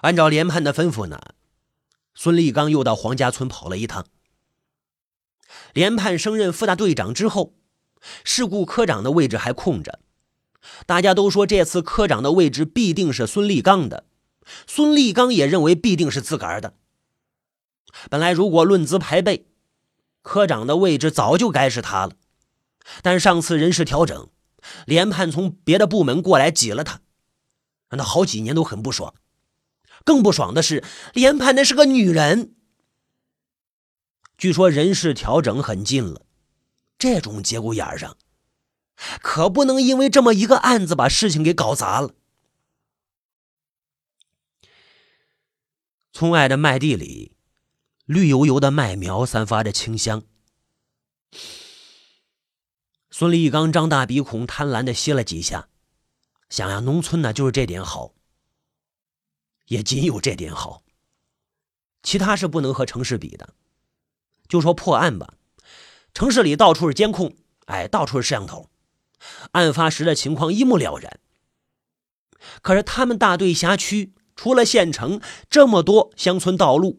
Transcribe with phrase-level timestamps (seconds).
[0.00, 1.18] 按照连判的吩咐呢，
[2.14, 4.06] 孙立刚又到黄家村跑了一趟。
[5.72, 7.54] 连判升任副大队长之后，
[8.24, 10.00] 事故科长的位置还空着，
[10.86, 14.04] 大家都说这次科长的位置必定是孙立刚的。
[14.66, 16.74] 孙立刚也认为必定是自个儿的。
[18.08, 19.46] 本来如果论资排辈，
[20.22, 22.12] 科长的位置早就该是他了，
[23.02, 24.28] 但上次人事调整，
[24.86, 27.00] 连判从别的部门过来挤了他，
[27.88, 29.14] 让他好几年都很不爽。
[30.08, 32.54] 更不爽的是，连判那是个女人。
[34.38, 36.24] 据说人事调整很近了，
[36.98, 38.16] 这种节骨眼上，
[39.20, 42.14] 可不能因为这么一个案子把事情给搞砸了。
[46.14, 47.36] 村外的麦地里，
[48.06, 50.22] 绿油油的麦苗散发着清香。
[53.10, 55.68] 孙立刚张大鼻孔，贪婪的吸了几下，
[56.48, 58.14] 想呀，农村呢就是这点好，
[59.68, 60.82] 也仅有这点好，
[62.02, 63.54] 其他是不能和城市比的。
[64.48, 65.34] 就说破案吧，
[66.12, 68.70] 城市里到处是监控，哎，到处是摄像头，
[69.52, 71.20] 案发时的情况一目了然。
[72.62, 76.98] 可是他们大队辖区除了县城这么多乡村道路，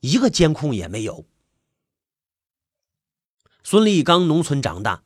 [0.00, 1.26] 一个监控也没有。
[3.62, 5.04] 孙立刚农村长大，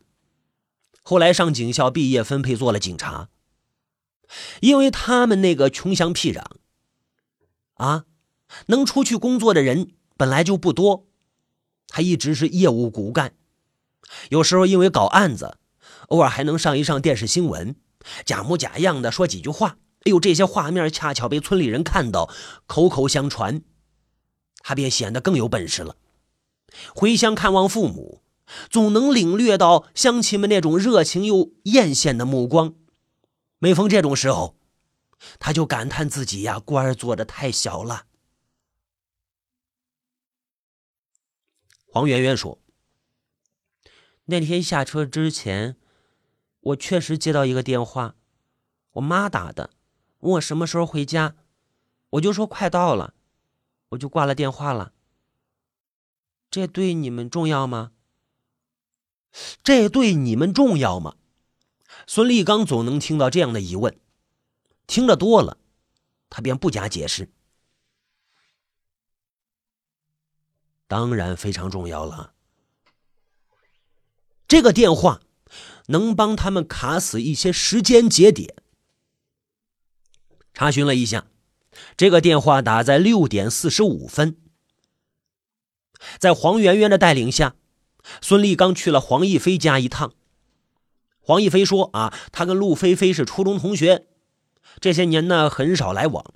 [1.03, 3.29] 后来上警校毕业，分配做了警察。
[4.61, 6.45] 因为他们那个穷乡僻壤，
[7.85, 8.05] 啊，
[8.67, 11.07] 能出去工作的人本来就不多。
[11.89, 13.35] 他一直是业务骨干，
[14.31, 15.59] 有时候因为搞案子，
[16.09, 17.77] 偶尔还能上一上电视新闻，
[18.25, 19.77] 假模假样的说几句话。
[20.01, 22.29] 哎呦，这些画面恰巧被村里人看到，
[22.67, 23.63] 口口相传，
[24.59, 25.97] 他便显得更有本事了。
[26.95, 28.23] 回乡看望父母，
[28.69, 32.75] 总能领略到乡亲们那种热情又艳羡的目光。
[33.59, 34.57] 每逢这种时候，
[35.39, 38.07] 他就感叹自己呀，官儿做的太小了。
[41.87, 42.61] 黄圆圆说
[44.27, 45.77] ：“那天下车之前，
[46.61, 48.17] 我确实接到一个电话，
[48.92, 49.70] 我妈打的，
[50.20, 51.36] 问我什么时候回家，
[52.11, 53.14] 我就说快到了，
[53.91, 54.92] 我就挂了电话了。
[56.51, 57.92] 这对你们重要吗？
[59.63, 61.17] 这对你们重要吗？”
[62.07, 64.01] 孙立刚总能听到这样的疑问，
[64.86, 65.58] 听得多了，
[66.28, 67.30] 他便不加解释。
[70.86, 72.34] 当然非常重要了。
[74.46, 75.20] 这个电话
[75.86, 78.55] 能帮他们卡死一些时间节点。
[80.52, 81.27] 查询了一下，
[81.96, 84.36] 这个电话打在六点四十五分，
[86.18, 87.56] 在黄圆圆的带领下，
[88.20, 90.14] 孙立刚去了黄逸飞家一趟。
[91.18, 94.06] 黄逸飞说：“啊，他跟陆菲菲是初中同学，
[94.84, 96.34] 这些年呢很少来往，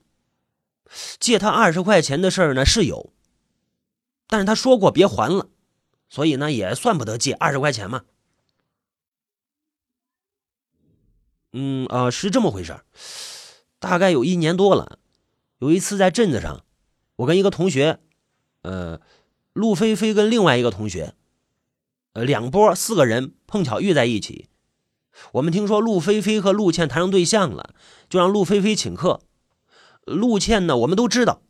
[1.20, 3.12] 借他二十块钱的事儿呢是有。”
[4.26, 5.50] 但是他说过别还了，
[6.08, 8.04] 所以呢也算不得借二十块钱嘛。
[11.52, 12.80] 嗯啊，是这么回事
[13.78, 14.98] 大概有一年多了，
[15.58, 16.64] 有一次在镇子上，
[17.16, 18.00] 我跟一个同学，
[18.62, 18.98] 呃，
[19.52, 21.12] 陆菲菲跟另外一个同学，
[22.14, 24.48] 呃，两波四个人碰巧遇在一起。
[25.32, 27.74] 我们听说陆菲菲和陆倩谈上对象了，
[28.08, 29.20] 就让陆菲菲请客。
[30.04, 31.42] 陆倩呢，我们都知道，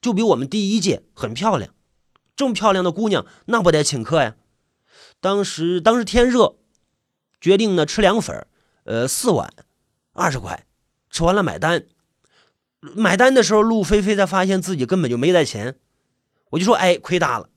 [0.00, 1.74] 就比我们第一届很漂亮。
[2.34, 4.36] 这么漂亮的姑娘，那不得请客呀？
[5.20, 6.56] 当时当时天热，
[7.40, 8.46] 决定呢吃凉粉，
[8.84, 9.52] 呃，四碗，
[10.12, 10.66] 二十块，
[11.10, 11.86] 吃完了买单。
[12.80, 15.76] 买单的时候，陆菲菲才发现自己根本就没带钱，
[16.50, 17.50] 我就说，哎，亏大了，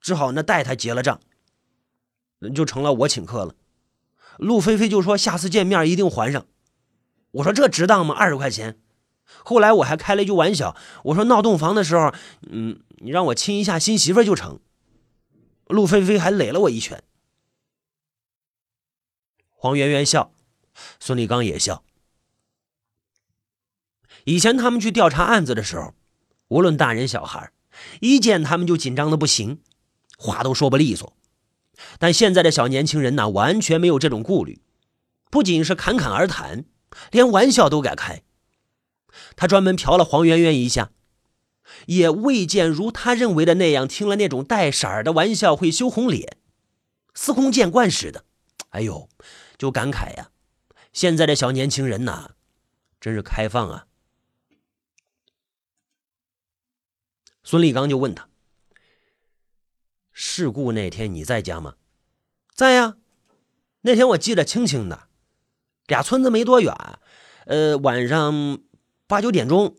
[0.00, 1.18] 只好呢带她结了账，
[2.54, 3.54] 就成了我请客了。
[4.40, 6.46] 陆菲菲就说下次见面一定还上。
[7.32, 8.14] 我说这值当吗？
[8.14, 8.80] 二十块钱。
[9.44, 10.74] 后来我还开了一句玩笑，
[11.04, 12.12] 我说闹洞房的时候，
[12.50, 14.58] 嗯，你让我亲一下新媳妇就成。
[15.66, 17.04] 陆菲菲还垒了我一拳。
[19.50, 20.32] 黄圆圆笑，
[20.98, 21.84] 孙立刚也笑。
[24.24, 25.94] 以前他们去调查案子的时候，
[26.48, 27.52] 无论大人小孩，
[28.00, 29.60] 一见他们就紧张的不行，
[30.16, 31.12] 话都说不利索。
[31.98, 34.60] 但现在的小年轻人呢，完全没有这种顾虑，
[35.30, 36.64] 不仅是侃侃而谈，
[37.10, 38.22] 连玩笑都敢开。
[39.36, 40.92] 他专门瞟了黄圆圆一下，
[41.86, 46.36] 也未见如他认为的那样，听了那种带色儿的玩笑会羞红脸，
[47.14, 48.24] 司空见惯似的。
[48.70, 49.08] 哎呦，
[49.58, 50.30] 就感慨呀，
[50.92, 52.30] 现在的小年轻人呐，
[53.00, 53.86] 真是开放啊。
[57.42, 58.28] 孙立刚就问他
[60.22, 61.76] ：“事故那天你在家吗
[62.54, 62.98] ？”“在呀，
[63.80, 65.08] 那天我记得清清的，
[65.86, 66.74] 俩村子没多远，
[67.46, 68.58] 呃，晚上。”
[69.08, 69.74] 八九点钟，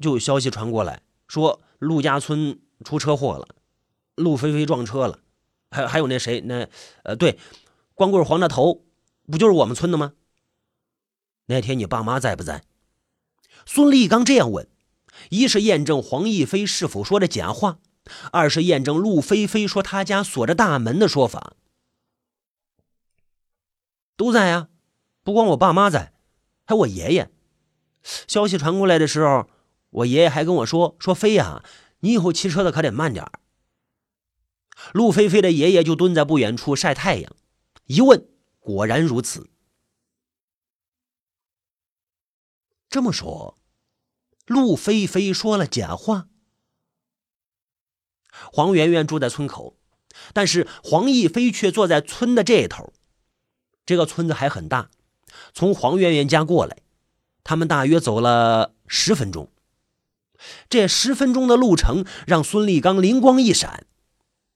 [0.00, 3.54] 就有消息传过来，说陆家村出车祸了，
[4.16, 5.20] 陆飞飞撞车了，
[5.70, 6.68] 还还有那谁，那
[7.04, 7.38] 呃，对，
[7.94, 8.82] 光棍黄大头，
[9.30, 10.14] 不就是我们村的吗？
[11.46, 12.64] 那天你爸妈在不在？
[13.66, 14.66] 孙立刚这样问，
[15.28, 17.78] 一是验证黄奕飞是否说的假话，
[18.32, 21.54] 二是验证陆飞飞说他家锁着大门的说法。
[24.16, 24.68] 都在呀，
[25.22, 26.14] 不光我爸妈在，
[26.64, 27.30] 还有我爷爷。
[28.02, 29.50] 消息传过来的时候，
[29.90, 31.64] 我爷爷还跟我说：“说飞呀，
[32.00, 33.26] 你以后骑车的可得慢点
[34.92, 37.36] 陆飞飞的爷爷就蹲在不远处晒太阳，
[37.86, 38.28] 一问
[38.60, 39.50] 果然如此。
[42.88, 43.58] 这么说，
[44.46, 46.28] 陆飞飞说了假话。
[48.52, 49.76] 黄圆圆住在村口，
[50.32, 52.92] 但是黄奕飞却坐在村的这头。
[53.84, 54.90] 这个村子还很大，
[55.52, 56.78] 从黄圆圆家过来，
[57.44, 59.50] 他们大约走了十分钟。
[60.68, 63.86] 这十分钟的路程让孙立刚灵光一闪，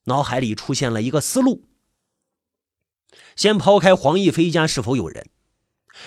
[0.05, 1.65] 脑海里出现了一个思路。
[3.37, 5.31] 先抛开黄奕飞家是否有人，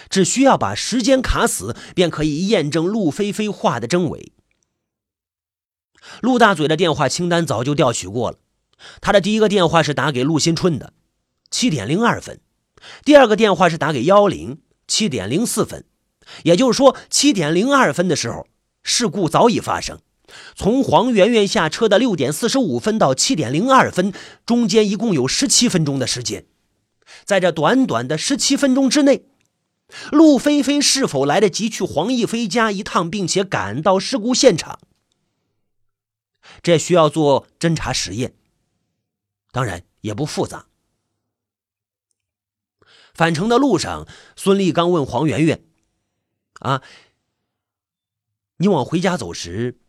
[0.09, 4.33] 只需要把时间卡死，便可以验证陆飞飞话的真伪。
[6.21, 8.37] 陆大嘴的电话清单早就调取过了，
[9.01, 10.93] 他的第一个电话是打给陆新春的，
[11.49, 12.39] 七点零二分。
[13.05, 15.85] 第二个电话是打给幺零七点零四分，
[16.43, 18.45] 也就是说七点零二分的时候，
[18.83, 19.99] 事故早已发生。
[20.55, 24.11] 从黄媛媛下车的六点四十五分到七点零二分，
[24.45, 26.45] 中间一共有十七分钟的时间。
[27.23, 29.25] 在这短短的十七分钟之内，
[30.11, 34.79] 陆飞飞是否来得及去黄奕飞家一趟，并且赶到事故现场？
[36.63, 38.35] 这需要做侦查实验，
[39.51, 40.67] 当然也不复杂。
[43.13, 45.63] 返程的路上，孙立刚问黄圆圆
[46.61, 46.81] ：“啊，
[48.57, 49.79] 你往回家走时，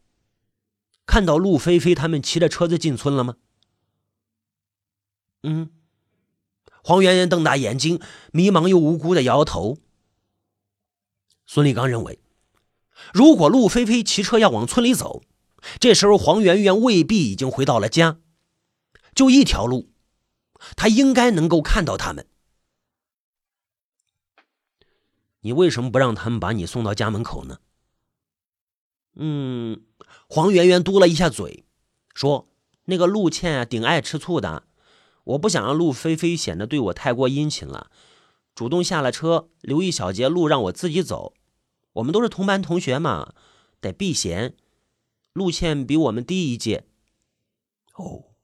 [1.06, 3.37] 看到陆飞飞他们骑着车子进村了吗
[5.44, 5.71] ？”“嗯。”
[6.87, 7.99] 黄圆圆瞪大眼睛，
[8.31, 9.79] 迷茫又无辜的摇摇头。
[11.47, 12.21] 孙立刚认为，
[13.15, 15.23] 如果陆飞飞骑车要往村里走，
[15.78, 18.19] 这时候黄圆圆未必已经回到了家，
[19.14, 19.90] 就一条路，
[20.76, 22.26] 他应该能够看到他们。
[25.40, 27.58] 你为什么不让他们把你送到家门口呢？
[29.16, 29.84] 嗯，
[30.28, 31.64] 黄圆圆嘟了一下嘴，
[32.14, 32.49] 说
[32.87, 34.64] ：“那个陆倩啊，顶爱吃醋的，
[35.25, 37.90] 我不想让陆菲菲显得对我太过殷勤了，
[38.55, 41.34] 主动下了车，留一小节路让我自己走。
[41.94, 43.34] 我们都是同班同学嘛，
[43.81, 44.56] 得避嫌。
[45.34, 46.88] 陆倩比我们低一届。
[47.92, 48.34] 哦，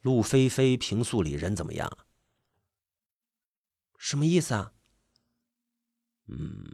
[0.00, 2.06] 陆菲菲平素里人怎么样？
[3.98, 4.72] 什么意思啊？”
[6.30, 6.64] 嗯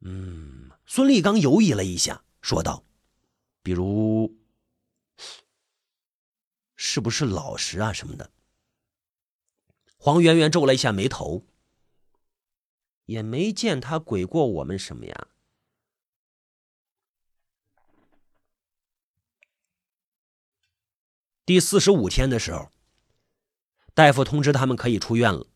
[0.00, 2.84] 嗯，孙立刚犹豫了一下，说道
[3.62, 4.38] ：“比如，
[6.74, 8.32] 是不是老实啊什么的？”
[9.98, 11.46] 黄圆圆皱了一下眉头，
[13.04, 15.28] 也没见他鬼过我们什么呀。
[21.50, 22.70] 第四十五天的时候，
[23.92, 25.48] 大夫通知他们可以出院了。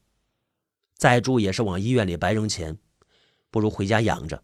[0.97, 2.79] 再住也是往医院里白扔钱，
[3.49, 4.43] 不如回家养着。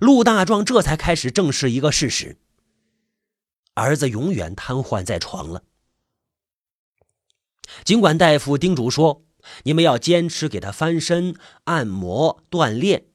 [0.00, 2.38] 陆大壮这才开始正视一个事实：
[3.74, 5.62] 儿子永远瘫痪在床了。
[7.84, 9.26] 尽管大夫叮嘱说，
[9.64, 13.08] 你们要坚持给他翻身、按摩、锻炼，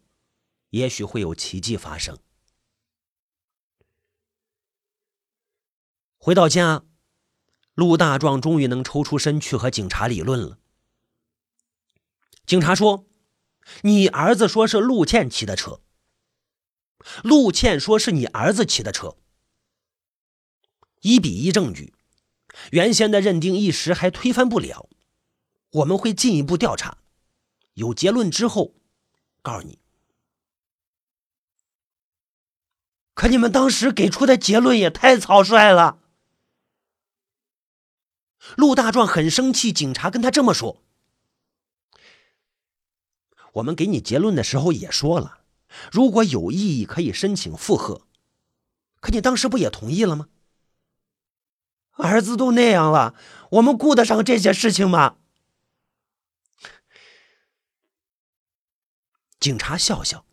[0.70, 2.20] 也许会有奇迹发生。
[6.28, 6.84] 回到家，
[7.74, 10.60] 陆大壮终于能抽出身去和警察理论了。
[12.46, 13.08] 警察说
[13.84, 15.80] ：“你儿子说是陆倩骑的车，
[17.24, 19.16] 陆倩说是你儿子骑的车。
[21.00, 21.94] 一比一证据，
[22.72, 24.90] 原先的认定一时还推翻不了。
[25.70, 26.98] 我们会进一步调查，
[27.76, 28.76] 有结论之后
[29.42, 29.80] 告诉你。
[33.14, 36.00] 可你们当时给出的结论也太草率了。”
[38.56, 40.82] 陆大壮很生气，警察跟他这么说。
[43.54, 45.40] 我们给你结论的时候也说了，
[45.92, 48.08] 如果有异议可以申请复核，
[49.00, 50.28] 可你当时不也同意了吗？
[51.94, 53.16] 儿子都那样了，
[53.52, 55.18] 我们顾得上这些事情吗？
[59.40, 60.24] 警察笑笑。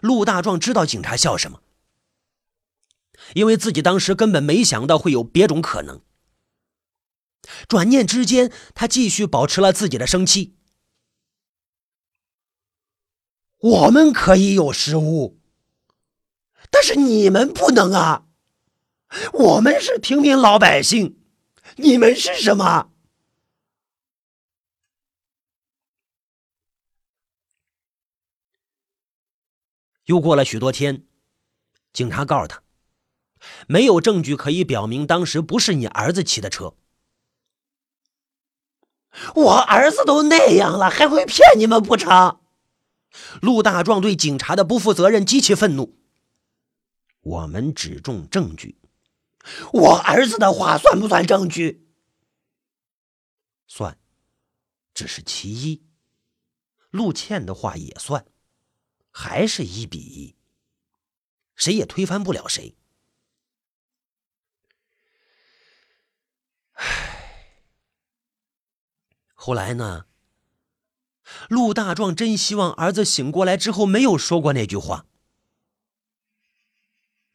[0.00, 1.60] 陆大壮知道警察笑什么，
[3.34, 6.00] 因为自己当时根本没想到会有别种可能。
[7.68, 10.56] 转念之间，他继续保持了自己的生气。
[13.58, 15.40] 我们可以有失误，
[16.70, 18.26] 但是你们不能啊！
[19.32, 21.18] 我们是平民老百姓，
[21.76, 22.90] 你们是什么？
[30.04, 31.06] 又过了许多天，
[31.92, 32.62] 警察告诉他，
[33.66, 36.76] 没有证据可以表明当时不是你儿子骑的车。
[39.34, 42.40] 我儿子都那样了，还会骗你们不成？
[43.40, 45.96] 陆大壮对警察的不负责任极其愤怒。
[47.20, 48.78] 我们只重证据，
[49.72, 51.86] 我儿子的话算不算证据？
[53.66, 53.98] 算，
[54.92, 55.82] 只是其一。
[56.90, 58.26] 陆倩的话也算。
[59.16, 60.34] 还是一比一，
[61.54, 62.74] 谁也推翻不了谁。
[69.44, 70.06] 后来呢？
[71.50, 75.04] 陆大壮真希望儿子醒过来之后没有说过那句话。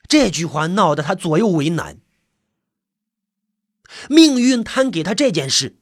[0.07, 1.99] 这句话闹得他左右为难。
[4.09, 5.77] 命运摊给他这件事，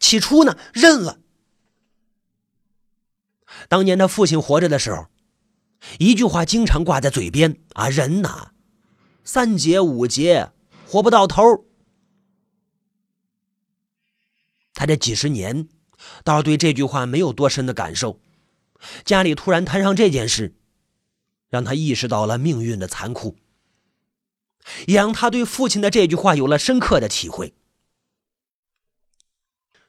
[0.00, 1.20] 起初呢认了。
[3.68, 5.08] 当年他父亲活着的时候。
[5.98, 8.52] 一句话经常挂在嘴边啊，人呐，
[9.22, 10.50] 三劫五劫
[10.86, 11.66] 活不到头。
[14.74, 15.68] 他这几十年
[16.24, 18.20] 倒是对这句话没有多深的感受，
[19.04, 20.56] 家里突然摊上这件事，
[21.48, 23.36] 让他意识到了命运的残酷，
[24.86, 27.54] 也让他对父亲的这句话有了深刻的体会。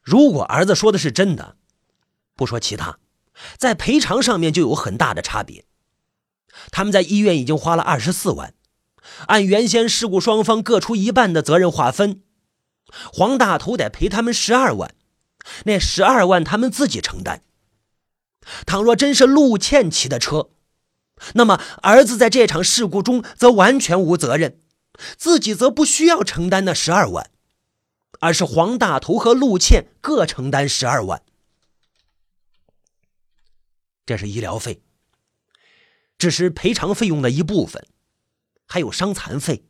[0.01, 1.55] 如果儿子说的是真的，
[2.35, 2.99] 不说其他，
[3.57, 5.65] 在赔偿上面就有很大的差别。
[6.69, 8.53] 他们在医院已经花了二十四万，
[9.27, 12.21] 按原先事故双方各出一半的责任划分，
[13.11, 14.95] 黄大头得赔他们十二万，
[15.65, 17.43] 那十二万他们自己承担。
[18.65, 20.49] 倘若真是陆倩骑的车，
[21.33, 24.59] 那么儿子在这场事故中则完全无责任，
[25.17, 27.31] 自己则不需要承担那十二万，
[28.19, 31.23] 而是黄大头和陆倩各承担十二万，
[34.05, 34.81] 这是医疗费。
[36.17, 37.85] 只是赔偿费用的一部分，
[38.65, 39.65] 还有伤残费。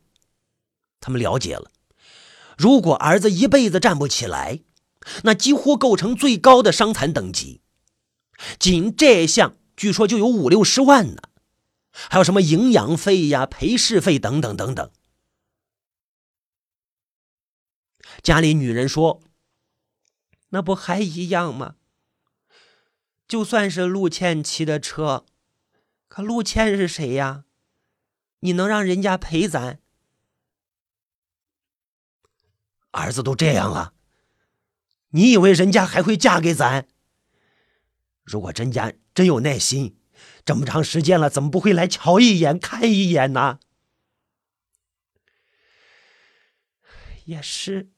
[1.00, 1.70] 他们了解了，
[2.56, 4.60] 如果儿子一辈子站不起来，
[5.22, 7.60] 那几乎构成最高的伤残等级。
[8.58, 11.22] 仅这项，据说就有五六十万呢，
[11.92, 14.90] 还有什么营养费呀、陪侍费等等等等。
[18.22, 19.22] 家里女人说
[20.50, 21.76] ：“那不还一样吗？
[23.26, 25.26] 就算是陆倩骑的车。”
[26.06, 27.44] 可陆倩是谁呀？
[28.40, 29.80] 你能让人家陪咱？
[32.94, 33.92] 儿子都这样了，
[35.10, 36.86] 你以为人家还会嫁给咱？
[38.22, 39.98] 如果真家真有耐心，
[40.44, 43.58] 这么长时间了，怎么不会来瞧一眼、看一眼呢？
[47.24, 47.90] 也是，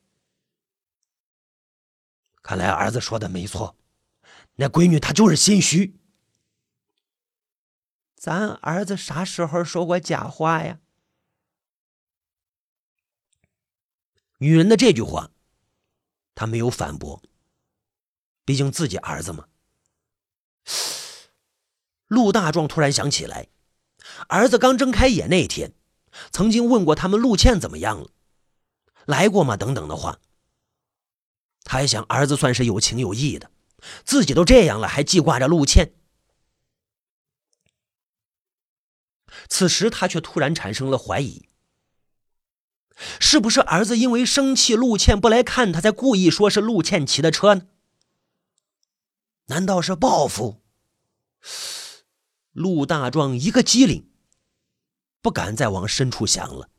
[2.42, 3.76] 看来儿子说的没错，
[4.54, 6.00] 那闺女她就是心虚。
[8.14, 10.80] 咱儿子啥时候说过假话呀？
[14.38, 15.30] 女人的这句话，
[16.34, 17.22] 他没有反驳。
[18.44, 19.48] 毕竟自己儿子嘛。
[22.06, 23.48] 陆大壮突然想起来，
[24.28, 25.72] 儿子刚睁开眼那天，
[26.30, 28.10] 曾经问过他们陆倩怎么样了，
[29.06, 29.56] 来过吗？
[29.56, 30.20] 等等的话。
[31.64, 33.50] 他还想，儿子算是有情有义的，
[34.04, 35.94] 自己都这样了，还记挂着陆倩。
[39.48, 41.48] 此时他却突然产生了怀疑：
[43.20, 47.66] 是不是儿子因为生气陆倩不来看他，才故意说是陆倩骑的车呢？
[49.46, 50.62] 难道是报复？
[52.52, 54.10] 陆大壮一个机灵，
[55.20, 56.70] 不敢再往深处想了。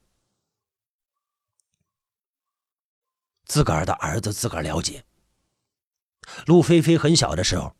[3.45, 5.05] 自个儿的儿子自个儿了解。
[6.45, 7.75] 陆菲菲很小的时候，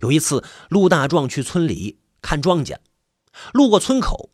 [0.00, 2.78] 有一次陆大壮去村里看庄稼。
[3.54, 4.30] 路过村口，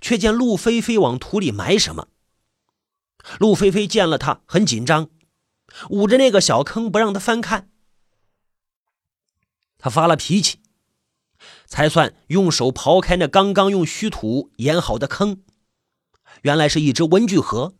[0.00, 2.08] 却见陆菲菲往土里埋什么。
[3.38, 5.10] 陆菲菲见了他，很紧张，
[5.90, 7.70] 捂着那个小坑不让他翻看。
[9.78, 10.60] 他发了脾气，
[11.66, 15.42] 才算用手刨开那刚刚用虚土掩好的坑，
[16.42, 17.74] 原来是一只文具盒。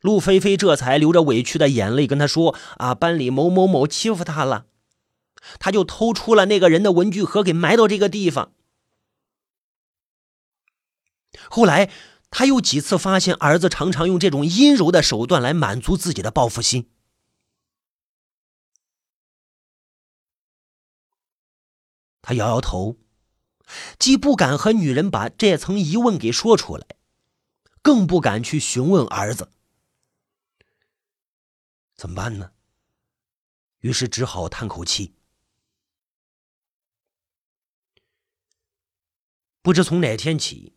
[0.00, 4.66] 陆菲菲这才流着委屈的眼泪跟他说：“啊，班里某某某欺负他了，
[5.58, 8.52] 他就偷出了那个人的文具盒，给埋到这个地方。”
[11.48, 11.90] 后来，
[12.30, 16.90] 他又几次发现儿子常常用这种阴柔的手段来满足自己的报复心。
[22.22, 22.96] 他摇摇头，
[23.98, 26.86] 既不敢和女人把这层疑问给说出来，
[27.82, 29.50] 更不敢去询问儿子。
[31.96, 32.52] 怎么办呢？
[33.80, 35.14] 于是只好叹口气。
[39.62, 40.74] 不知从哪天起，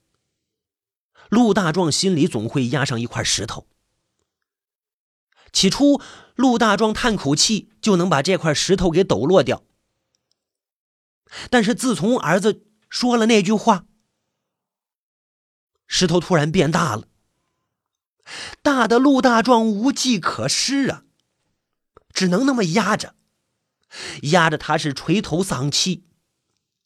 [1.33, 3.67] 陆大壮心里总会压上一块石头。
[5.51, 5.99] 起初，
[6.35, 9.63] 陆大壮叹口气就能把这块石头给抖落掉。
[11.49, 13.87] 但是自从儿子说了那句话，
[15.87, 17.07] 石头突然变大了，
[18.61, 21.03] 大的陆大壮无计可施啊，
[22.13, 23.15] 只能那么压着，
[24.31, 26.05] 压着他是垂头丧气，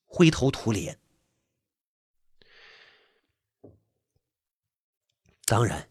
[0.06, 1.00] 灰头土脸。
[5.48, 5.90] 当然，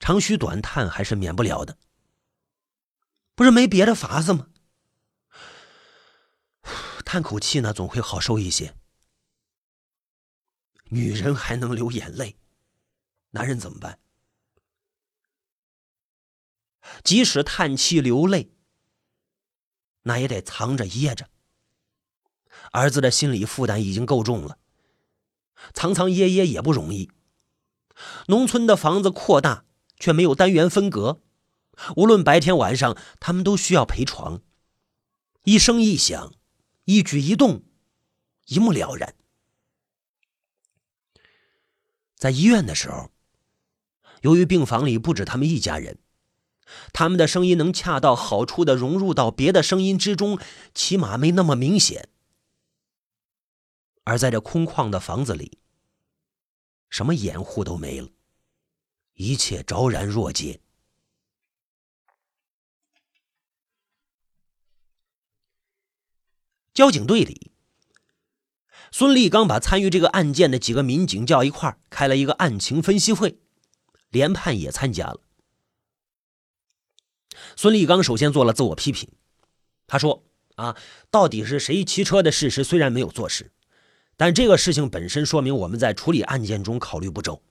[0.00, 1.78] 长吁短叹还是免不了的，
[3.36, 4.48] 不是没别的法子吗？
[7.04, 8.76] 叹口气呢，总会好受一些。
[10.86, 12.36] 女人还能流眼泪，
[13.30, 14.00] 男人怎么办？
[17.04, 18.52] 即使叹气流泪，
[20.02, 21.30] 那也得藏着掖着。
[22.72, 24.58] 儿子的心理负担已经够重了，
[25.72, 27.12] 藏藏掖掖也不容易。
[28.26, 29.64] 农村的房子扩大，
[29.98, 31.20] 却没有单元分隔，
[31.96, 34.42] 无论白天晚上，他们都需要陪床。
[35.44, 36.34] 一声一响，
[36.84, 37.62] 一举一动，
[38.46, 39.14] 一目了然。
[42.16, 43.10] 在医院的时候，
[44.20, 45.98] 由于病房里不止他们一家人，
[46.92, 50.38] 他们的声音能恰到好处的融入到别的声音之中，
[50.74, 52.10] 起码没那么明显。
[54.04, 55.59] 而在这空旷的房子里，
[56.90, 58.08] 什么掩护都没了，
[59.14, 60.60] 一切昭然若揭。
[66.74, 67.52] 交警队里，
[68.90, 73.38] 孙立刚把参与这个案件的几个民警叫一块开了一个案情分析会，
[74.08, 75.20] 连判也参加了。
[77.54, 79.10] 孙立刚首先做了自我批评，
[79.86, 80.24] 他说
[80.56, 80.76] ：“啊，
[81.10, 83.52] 到底是谁骑车的事实虽然没有坐实。”
[84.20, 87.42] 但这个事情本身说明我们在处理案件中考虑不周，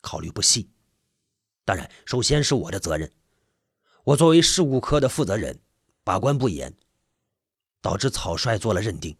[0.00, 0.70] 考虑不细。
[1.66, 3.12] 当然，首先是我的责任。
[4.02, 5.60] 我作为事故科的负责人，
[6.02, 6.74] 把关不严，
[7.82, 9.18] 导致草率做了认定。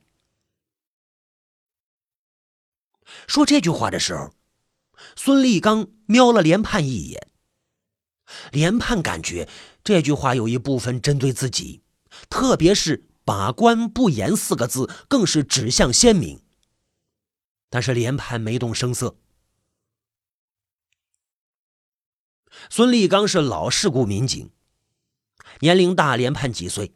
[3.26, 4.32] 说这句话的时候，
[5.14, 7.28] 孙立刚瞄了连判一眼。
[8.50, 9.46] 连判感觉
[9.84, 11.82] 这句话有一部分针对自己，
[12.30, 16.40] 特别是“把关不严”四个字，更是指向鲜明。
[17.76, 19.18] 但是连判没动声色。
[22.70, 24.50] 孙立刚是老事故民警，
[25.60, 26.94] 年龄大连判几岁，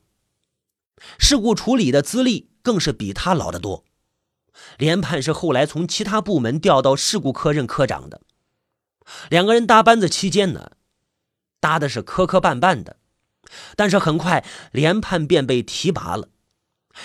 [1.19, 3.85] 事故处理的资历更是比他老得多。
[4.79, 8.23] 连判是后来从其他部门调到事故科任科长的，
[9.29, 10.71] 两个人搭班子期间呢，
[11.61, 12.97] 搭的是磕磕绊绊的，
[13.77, 16.31] 但是很快连判便被提拔了，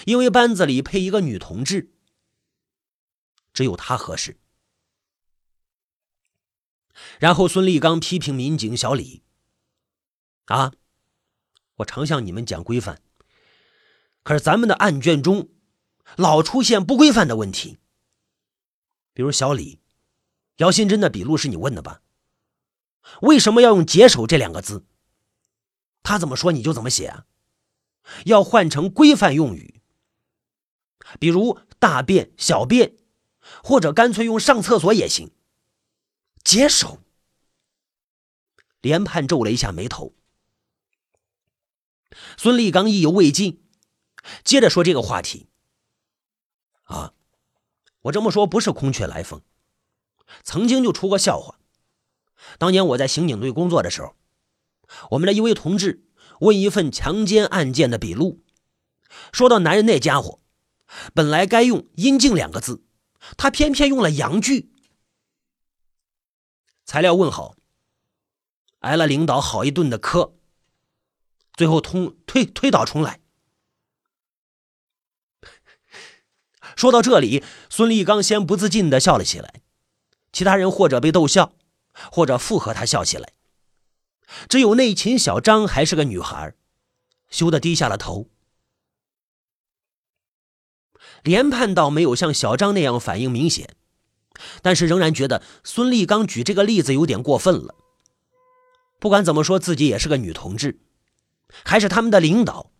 [0.05, 1.91] 因为班子里配一个女同志。
[3.55, 4.37] 只有他合适。
[7.19, 9.23] 然后孙立刚批评民警小李
[10.45, 10.73] ：“啊，
[11.77, 13.01] 我常向你们讲规范，
[14.23, 15.49] 可是咱们的案卷中
[16.17, 17.77] 老出现不规范的问题。
[19.13, 19.79] 比如小李，
[20.57, 22.01] 姚新珍的笔录是你问的吧？
[23.21, 24.85] 为什么要用‘解手’这两个字？
[26.03, 27.25] 他怎么说你就怎么写啊？
[28.25, 29.81] 要换成规范用语，
[31.19, 32.97] 比如大便、小便。”
[33.65, 35.31] 或者干脆用上厕所也行。
[36.43, 36.99] 解手。
[38.79, 40.13] 连判皱了一下眉头。
[42.37, 43.63] 孙立刚意犹未尽，
[44.43, 45.47] 接着说这个话题。
[46.83, 47.13] 啊，
[48.01, 49.41] 我这么说不是空穴来风，
[50.43, 51.59] 曾经就出过笑话。
[52.59, 54.15] 当年我在刑警队工作的时候，
[55.09, 56.05] 我们的一位同志
[56.41, 58.43] 问一份强奸案件的笔录，
[59.33, 60.39] 说到男人那家伙，
[61.15, 62.84] 本来该用“阴茎”两个字。
[63.37, 64.71] 他偏偏用了阳具，
[66.85, 67.55] 材料问好，
[68.79, 70.35] 挨了领导好一顿的磕，
[71.53, 73.19] 最后通推推倒重来。
[76.75, 79.61] 说到这里，孙立刚先不自禁的笑了起来，
[80.33, 81.53] 其他人或者被逗笑，
[82.11, 83.33] 或者附和他笑起来，
[84.49, 86.53] 只有内勤小张还是个女孩，
[87.29, 88.29] 羞得低下了头。
[91.25, 93.75] 连判倒没有像小张那样反应明显，
[94.61, 97.75] 但是仍然觉得孙立刚举这个例子有点过分了。
[98.99, 100.79] 不管怎么说，自己也是个女同志，
[101.63, 102.71] 还是他们的领导。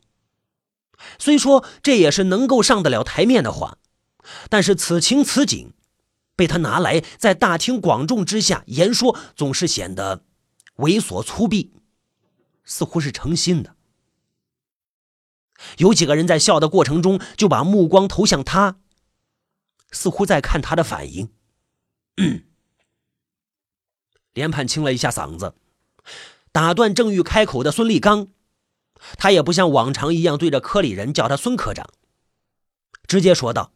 [1.19, 3.77] 虽说这也是能够上得了台面的话，
[4.49, 5.73] 但是此情此景，
[6.35, 10.23] 被他拿来在大庭广众之下言说，总是显得
[10.77, 11.71] 猥琐粗鄙，
[12.63, 13.74] 似乎是诚心的。
[15.77, 18.79] 有几个人在笑的过程中，就把目光投向他，
[19.91, 21.31] 似乎在看他的反应。
[24.33, 25.55] 连判清了一下嗓子，
[26.51, 28.27] 打断正欲开口的孙立刚。
[29.17, 31.87] 他也不像往常一样对着科里人叫他孙科长，
[33.05, 33.73] 直接说道：“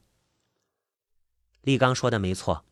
[1.62, 2.66] 立刚说的没错，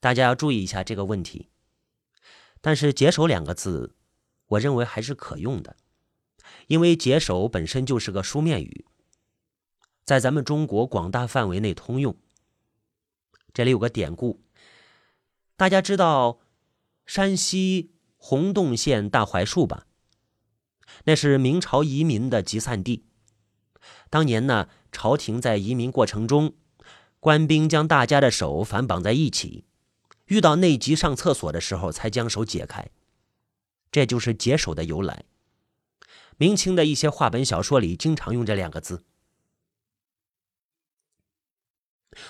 [0.00, 1.48] 大家要注意一下这个问题。
[2.60, 3.94] 但是‘解手’两个字，
[4.46, 5.76] 我认为还是可用的，
[6.68, 8.86] 因为‘解手’本身就是个书面语，
[10.04, 12.16] 在咱们中国广大范围内通用。
[13.52, 14.40] 这里有个典故，
[15.56, 16.38] 大家知道
[17.04, 19.86] 山西洪洞县大槐树吧？”
[21.04, 23.04] 那是明朝移民的集散地。
[24.10, 26.54] 当年呢，朝廷在移民过程中，
[27.20, 29.64] 官兵将大家的手反绑在一起，
[30.26, 32.90] 遇到内急上厕所的时候才将手解开，
[33.92, 35.24] 这就是解手的由来。
[36.38, 39.04] 明清的一些话本小说里经常用这两个字。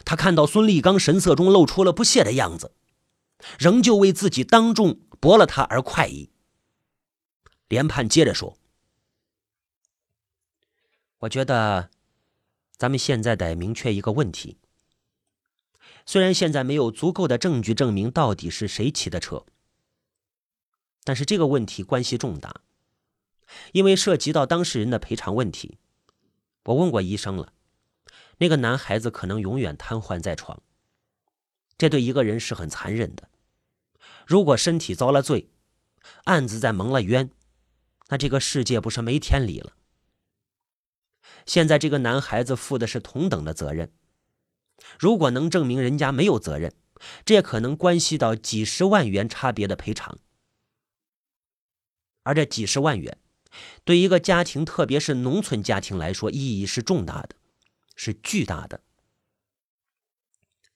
[0.05, 2.75] 他看到孙立刚神色中露出了不屑的样子，
[3.59, 6.31] 仍旧为自己当众驳了他而快意。
[7.69, 8.59] 连判接着说
[11.21, 11.91] ：“我觉得，
[12.77, 14.59] 咱们现在得明确一个问题。
[16.05, 19.45] 虽然现在没有足够的证据证明到底是谁骑的车，
[21.05, 22.63] 但是这个问题关系重大，
[23.73, 25.79] 因为涉及到当事人的赔偿问题。
[26.65, 27.53] 我问过医生了，
[28.39, 30.63] 那个男孩子可能永远瘫痪在床，
[31.77, 33.29] 这对一个人是很残忍的。
[34.27, 35.51] 如果身体遭了罪，
[36.25, 37.31] 案子再蒙了冤。”
[38.11, 39.75] 那这个世界不是没天理了？
[41.45, 43.93] 现在这个男孩子负的是同等的责任，
[44.99, 46.75] 如果能证明人家没有责任，
[47.27, 50.19] 这也可能关系到几十万元差别的赔偿。
[52.23, 53.19] 而这几十万元，
[53.85, 57.37] 对一个家庭，特别是农村家庭来说，意义是重大的，
[57.97, 58.83] 是巨大的。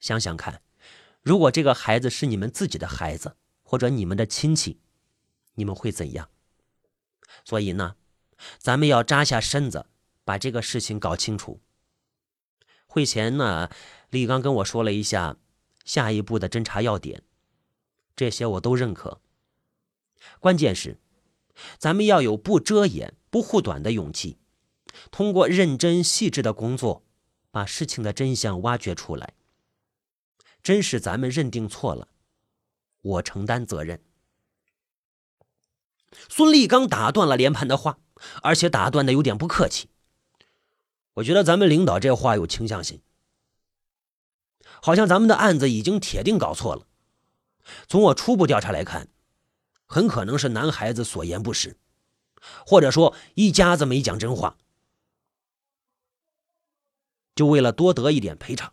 [0.01, 0.63] 想想看，
[1.21, 4.81] 如果这个孩子是你们自己的孩子，或者你们的亲戚，
[5.55, 6.29] 你们会怎样？
[7.45, 7.97] 所以呢，
[8.59, 9.87] 咱们要扎下身子，
[10.25, 11.61] 把这个事情搞清楚。
[12.87, 13.71] 会前呢，
[14.11, 15.37] 李刚跟我说了一下
[15.85, 17.23] 下一步的侦查要点，
[18.17, 19.21] 这些我都认可。
[20.41, 21.01] 关键是，
[21.79, 24.39] 咱们要有不遮掩、不护短的勇气，
[25.11, 27.05] 通过认真细致的工作，
[27.51, 29.35] 把事情的真相挖掘出来。
[30.63, 32.09] 真是咱们认定错了，
[33.01, 34.01] 我承担责任。
[36.29, 37.99] 孙立刚打断了连判的话，
[38.43, 39.89] 而且打断的有点不客气。
[41.15, 43.01] 我觉得咱们领导这话有倾向性，
[44.81, 46.87] 好像咱们的案子已经铁定搞错了。
[47.89, 49.09] 从我初步调查来看，
[49.93, 51.77] 很可能是男孩子所言不实，
[52.65, 54.57] 或者说一家子没讲真话，
[57.35, 58.73] 就为了多得一点赔偿。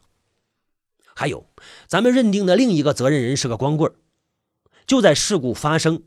[1.14, 1.46] 还有，
[1.88, 3.94] 咱们认定的另一个责任人是个光棍，
[4.88, 6.04] 就在事故发生。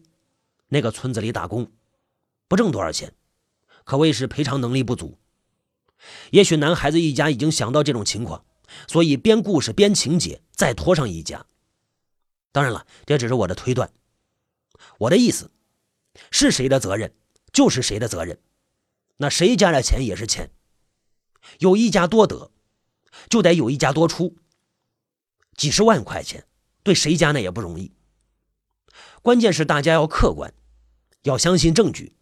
[0.68, 1.70] 那个村子里打工，
[2.48, 3.14] 不挣多少钱，
[3.84, 5.18] 可谓是赔偿能力不足。
[6.30, 8.46] 也许男孩子一家已经想到这种情况，
[8.88, 11.44] 所以编故事、编情节，再拖上一家。
[12.50, 13.92] 当然了，这只是我的推断。
[14.98, 15.50] 我的意思，
[16.30, 17.14] 是谁的责任
[17.52, 18.38] 就是谁的责任，
[19.16, 20.50] 那谁家的钱也是钱。
[21.58, 22.50] 有一家多得，
[23.28, 24.36] 就得有一家多出。
[25.56, 26.46] 几十万块钱，
[26.82, 27.92] 对谁家那也不容易。
[29.22, 30.54] 关键是大家要客观。
[31.22, 32.16] 要相信证据。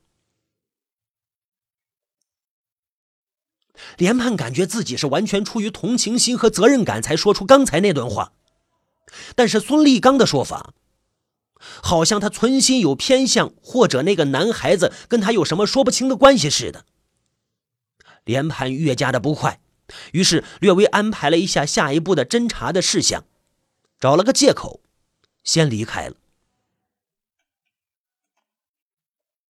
[3.96, 8.35] 连判感觉自己是完全出于同情心和责任感才说出刚才那段话，
[9.35, 10.74] 但是孙立刚的说法，
[11.83, 16.85] 好像他存心有偏向，或者那个男孩子跟他有什么说不清的关系似的。
[18.25, 19.61] 连判越加的不快，
[20.12, 23.25] 于是略微安排了一下下一步的侦查的事项，
[23.99, 24.83] 找了个借口，
[25.42, 26.16] 先离开了。